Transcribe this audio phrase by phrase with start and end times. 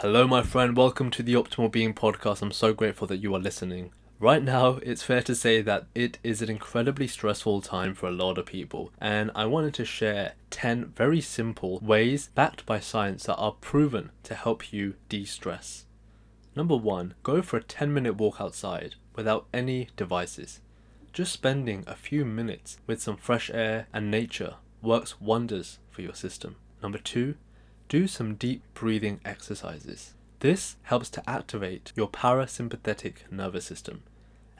[0.00, 0.76] Hello, my friend.
[0.76, 2.42] Welcome to the Optimal Being podcast.
[2.42, 3.92] I'm so grateful that you are listening.
[4.20, 8.12] Right now, it's fair to say that it is an incredibly stressful time for a
[8.12, 13.24] lot of people, and I wanted to share 10 very simple ways backed by science
[13.24, 15.86] that are proven to help you de stress.
[16.54, 20.60] Number one, go for a 10 minute walk outside without any devices.
[21.14, 26.14] Just spending a few minutes with some fresh air and nature works wonders for your
[26.14, 26.56] system.
[26.82, 27.36] Number two,
[27.88, 30.14] do some deep breathing exercises.
[30.40, 34.02] This helps to activate your parasympathetic nervous system,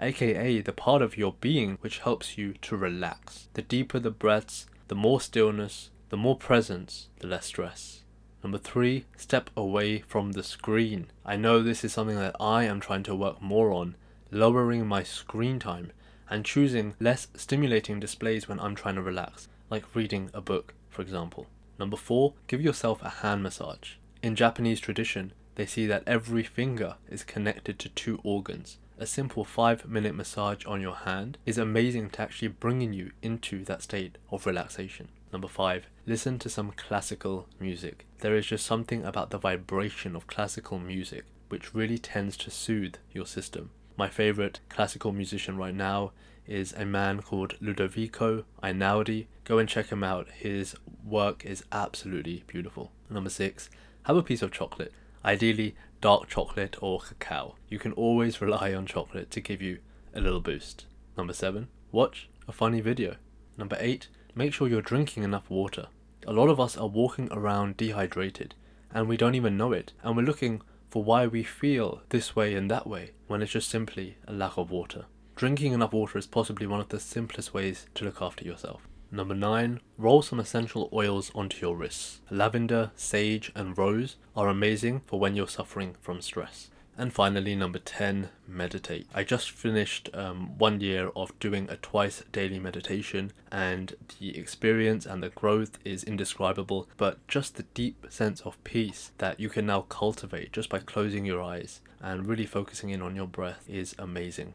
[0.01, 3.49] aka the part of your being which helps you to relax.
[3.55, 8.03] The deeper the breaths, the more stillness, the more presence, the less stress.
[8.43, 11.09] Number three, step away from the screen.
[11.25, 13.97] I know this is something that I am trying to work more on,
[14.31, 15.91] lowering my screen time
[16.31, 21.03] and choosing less stimulating displays when I'm trying to relax, like reading a book, for
[21.03, 21.47] example.
[21.79, 23.95] Number four, give yourself a hand massage.
[24.23, 28.79] In Japanese tradition, they see that every finger is connected to two organs.
[28.99, 33.65] A simple five minute massage on your hand is amazing to actually bringing you into
[33.65, 35.09] that state of relaxation.
[35.33, 38.07] Number five, listen to some classical music.
[38.21, 42.97] There is just something about the vibration of classical music which really tends to soothe
[43.13, 43.71] your system.
[43.97, 46.13] My favorite classical musician right now
[46.47, 49.27] is a man called Ludovico Einaudi.
[49.45, 50.29] Go and check him out.
[50.31, 52.93] His work is absolutely beautiful.
[53.09, 53.71] Number six,
[54.03, 54.93] have a piece of chocolate,
[55.25, 57.57] ideally dark chocolate or cacao.
[57.69, 59.79] You can always rely on chocolate to give you
[60.15, 60.85] a little boost.
[61.17, 63.17] Number seven, watch a funny video.
[63.57, 65.87] Number eight, make sure you're drinking enough water.
[66.27, 68.55] A lot of us are walking around dehydrated
[68.93, 72.55] and we don't even know it, and we're looking for why we feel this way
[72.55, 75.07] and that way when it's just simply a lack of water.
[75.35, 78.89] Drinking enough water is possibly one of the simplest ways to look after yourself.
[79.11, 79.81] Number 9.
[79.99, 82.21] Roll some essential oils onto your wrists.
[82.31, 86.71] Lavender, sage, and rose are amazing for when you're suffering from stress.
[86.99, 89.07] And finally, number 10, meditate.
[89.15, 95.05] I just finished um, one year of doing a twice daily meditation, and the experience
[95.05, 96.89] and the growth is indescribable.
[96.97, 101.27] But just the deep sense of peace that you can now cultivate just by closing
[101.27, 104.55] your eyes and really focusing in on your breath is amazing.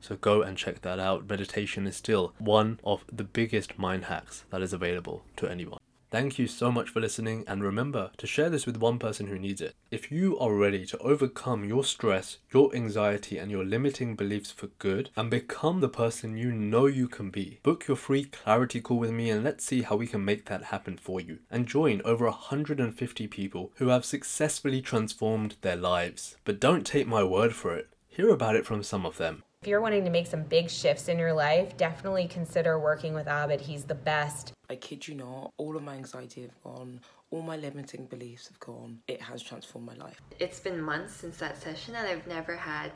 [0.00, 1.28] So go and check that out.
[1.28, 5.78] Meditation is still one of the biggest mind hacks that is available to anyone.
[6.10, 9.38] Thank you so much for listening, and remember to share this with one person who
[9.38, 9.76] needs it.
[9.92, 14.66] If you are ready to overcome your stress, your anxiety, and your limiting beliefs for
[14.78, 18.98] good, and become the person you know you can be, book your free clarity call
[18.98, 21.38] with me and let's see how we can make that happen for you.
[21.48, 26.36] And join over 150 people who have successfully transformed their lives.
[26.44, 29.44] But don't take my word for it, hear about it from some of them.
[29.62, 33.26] If you're wanting to make some big shifts in your life, definitely consider working with
[33.26, 33.60] Abid.
[33.60, 34.54] He's the best.
[34.70, 36.98] I kid you not, all of my anxiety have gone,
[37.30, 39.00] all my limiting beliefs have gone.
[39.06, 40.18] It has transformed my life.
[40.38, 42.92] It's been months since that session, and I've never had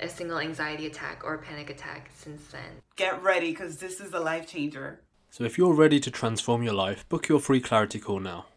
[0.00, 2.82] a single anxiety attack or panic attack since then.
[2.96, 4.98] Get ready because this is a life changer.
[5.30, 8.46] So if you're ready to transform your life, book your free clarity call now.